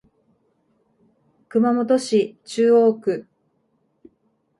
[1.47, 3.27] 熊本市中央区